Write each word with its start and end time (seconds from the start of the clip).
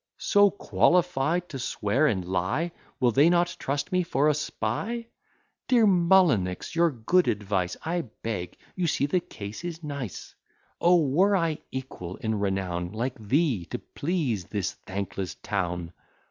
So 0.17 0.49
qualified 0.49 1.47
to 1.49 1.59
swear 1.59 2.07
and 2.07 2.25
lie, 2.25 2.71
Will 2.99 3.11
they 3.11 3.29
not 3.29 3.55
trust 3.59 3.91
me 3.91 4.01
for 4.01 4.27
a 4.27 4.33
spy? 4.33 5.05
Dear 5.67 5.85
Mullinix, 5.85 6.73
your 6.73 6.89
good 6.89 7.27
advice 7.27 7.77
I 7.85 8.05
beg; 8.23 8.57
you 8.75 8.87
see 8.87 9.05
the 9.05 9.19
case 9.19 9.63
is 9.63 9.83
nice: 9.83 10.33
O! 10.81 10.99
were 11.07 11.37
I 11.37 11.59
equal 11.71 12.15
in 12.15 12.39
renown, 12.39 12.91
Like 12.93 13.19
thee 13.19 13.65
to 13.65 13.77
please 13.77 14.45
this 14.45 14.71
thankless 14.71 15.35
town! 15.35 15.93